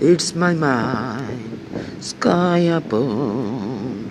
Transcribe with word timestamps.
It's 0.00 0.34
my 0.34 0.54
mind, 0.54 1.60
sky 2.00 2.58
upon. 2.72 4.10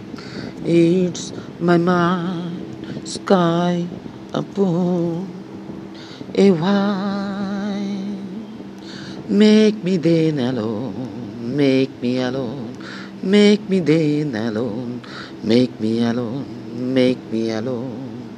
It's 0.64 1.34
my 1.60 1.78
mind, 1.78 3.08
sky 3.08 3.88
upon. 4.34 5.28
A 6.36 6.52
why 6.52 8.04
make 9.30 9.84
me 9.84 9.98
then 9.98 10.40
alone, 10.40 11.56
make 11.56 12.02
me 12.02 12.20
alone, 12.22 12.78
make 13.22 13.68
me 13.70 13.80
then 13.80 14.36
alone, 14.36 15.02
make 15.44 15.80
me 15.80 16.04
alone, 16.04 16.46
make 16.94 17.20
me 17.32 17.52
alone. 17.52 18.30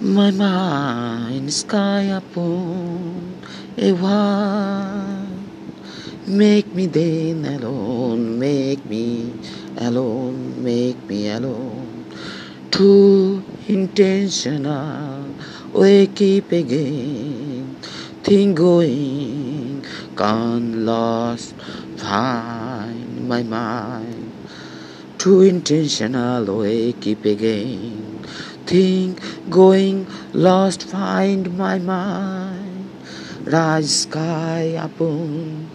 My 0.00 0.30
mind 0.30 1.52
sky 1.52 2.02
upon 2.02 3.38
a 3.78 3.92
while. 3.92 5.11
Make 6.26 6.74
me 6.74 6.86
then 6.86 7.44
alone, 7.44 8.38
make 8.38 8.84
me 8.86 9.32
alone, 9.76 10.62
make 10.62 11.02
me 11.08 11.28
alone. 11.28 12.06
Too 12.70 13.42
intentional, 13.68 15.26
wake 15.72 16.14
keep 16.14 16.52
again. 16.52 17.76
Thing 18.22 18.54
going, 18.54 19.84
gone 20.14 20.86
lost, 20.86 21.54
find 21.96 23.28
my 23.28 23.42
mind. 23.42 24.32
Too 25.18 25.42
intentional, 25.42 26.44
wake 26.58 27.00
keep 27.00 27.24
again 27.24 28.02
thing 28.72 29.18
going 29.50 30.06
lost 30.32 30.82
find 30.84 31.58
my 31.58 31.78
mind 31.78 32.88
Rise 33.44 34.02
sky 34.02 34.78
upon 34.80 35.68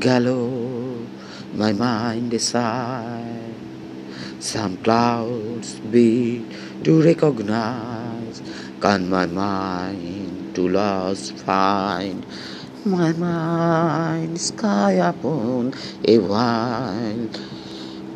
gallow 0.00 1.06
my 1.54 1.72
mind 1.72 2.30
decide 2.30 3.54
Some 4.40 4.76
clouds 4.78 5.78
beat 5.92 6.44
to 6.82 7.00
recognize 7.00 8.42
Can 8.80 9.08
my 9.08 9.26
mind 9.26 10.54
to 10.56 10.68
lost 10.68 11.38
find? 11.38 12.26
My 12.84 13.12
mind 13.12 14.40
sky 14.40 14.92
upon 14.98 15.74
a 16.04 16.18
while 16.18 17.28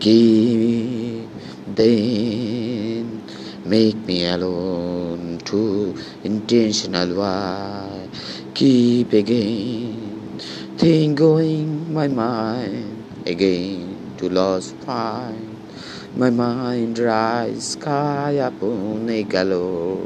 Keep 0.00 1.30
then 1.74 3.22
Make 3.64 3.96
me 4.04 4.26
alone 4.26 5.38
to 5.44 5.94
intentional 6.24 7.14
why 7.14 8.08
keep 8.54 9.12
again 9.12 10.07
think 10.78 11.18
going 11.18 11.92
my 11.92 12.08
mind 12.08 13.04
again 13.26 14.14
to 14.16 14.30
lost 14.30 14.74
find 14.86 15.58
my 16.16 16.30
mind 16.30 16.98
rise 16.98 17.74
sky 17.74 18.38
upon 18.38 19.10
a 19.10 19.22
gallow 19.22 19.98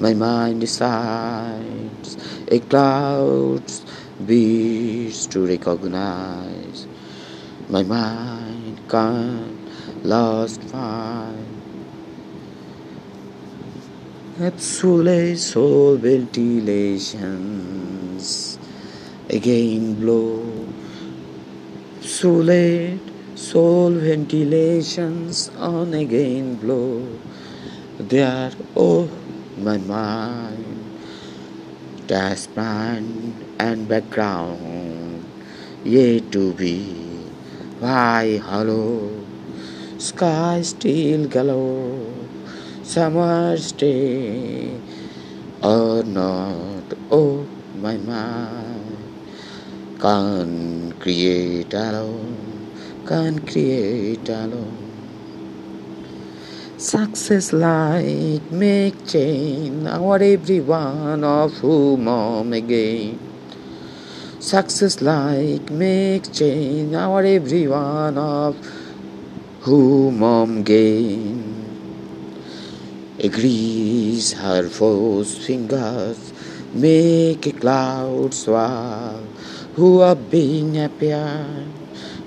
my 0.00 0.14
mind 0.14 0.62
decides 0.62 2.16
a 2.48 2.58
cloud's 2.60 3.84
beats 4.24 5.26
to 5.26 5.46
recognize. 5.46 6.86
My 7.68 7.82
mind 7.82 8.80
can't 8.88 9.58
lost 10.04 10.62
find 10.64 11.46
Absolute 14.40 15.38
soul 15.38 15.96
ventilations 15.96 18.59
again 19.30 19.94
blow. 19.94 20.42
Absolute 21.98 23.00
soul 23.36 23.92
ventilations 23.92 25.48
on 25.56 25.94
again 25.94 26.56
blow. 26.56 27.06
There, 27.98 28.50
oh 28.74 29.08
my 29.56 29.78
mind, 29.78 30.66
dashboard 32.06 33.04
and 33.58 33.88
background, 33.88 35.24
yet 35.84 36.32
to 36.32 36.52
be. 36.54 36.82
Why 37.78 38.38
hollow, 38.38 39.24
sky 39.98 40.62
still 40.62 41.28
galore 41.28 42.10
summer 42.82 43.56
stay 43.56 44.74
or 45.62 46.02
not. 46.02 46.84
Oh, 47.10 47.46
my 47.76 47.96
mind 47.96 48.99
can't 50.00 50.98
create 50.98 51.74
alone, 51.74 52.72
can't 53.06 53.46
create 53.46 54.26
alone. 54.30 54.78
Success 56.78 57.52
like 57.52 58.50
make 58.50 59.06
change 59.06 59.86
our 59.86 60.16
everyone 60.16 61.22
of 61.22 61.52
whom 61.58 62.04
mom 62.04 62.54
again. 62.54 63.18
Success 64.38 65.02
like 65.02 65.70
make 65.70 66.32
change 66.32 66.94
our 66.94 67.22
everyone 67.22 68.16
of 68.16 68.56
whom 69.60 70.20
mom 70.20 70.62
gain. 70.62 71.44
Agrees 73.22 74.32
her 74.32 74.66
foe's 74.70 75.36
fingers. 75.46 76.32
Make 76.72 77.46
a 77.46 77.52
cloud 77.52 78.32
swirl 78.32 79.20
who 79.74 80.00
are 80.00 80.16
being 80.16 80.78
appeared 80.78 81.66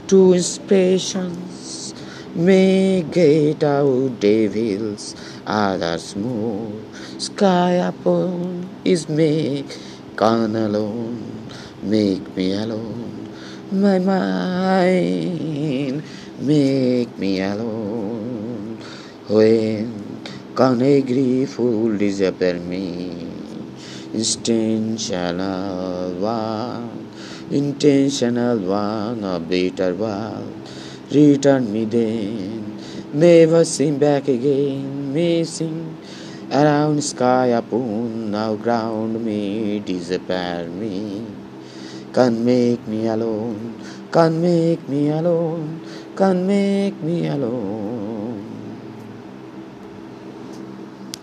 to 0.07 0.33
inspirations 0.33 1.93
may 2.35 3.03
get 3.11 3.63
out 3.63 4.19
devils 4.19 5.15
others 5.45 6.15
more. 6.15 6.71
Sky 7.17 7.71
upon 7.83 8.67
is 8.83 9.09
make 9.09 9.77
gone 10.15 10.55
alone. 10.55 11.47
Make 11.83 12.35
me 12.35 12.53
alone. 12.53 13.29
My 13.71 13.99
mind 13.99 16.03
make 16.39 17.17
me 17.17 17.41
alone. 17.41 18.77
When 19.27 19.91
Canegri 20.55 21.47
full 21.47 21.97
disappear 21.97 22.59
me 22.59 23.32
intentional 24.13 26.11
one 26.21 27.09
intentional 27.49 28.59
one 28.59 29.23
a 29.23 29.39
bitter 29.39 29.93
one 29.95 30.53
return 31.09 31.73
me 31.73 31.83
then 31.85 32.77
never 33.11 33.65
seem 33.65 33.97
back 33.97 34.27
again 34.27 35.11
missing 35.11 35.97
around 36.51 37.03
sky 37.03 37.47
upon 37.47 38.29
now 38.29 38.53
ground 38.53 39.25
me 39.25 39.79
disappear 39.79 40.67
me 40.69 41.25
can 42.13 42.45
make 42.45 42.87
me 42.87 43.07
alone 43.07 43.73
can 44.11 44.39
make 44.39 44.87
me 44.87 45.09
alone 45.09 45.81
can 46.15 46.45
make 46.45 46.95
me 47.01 47.25
alone 47.25 48.12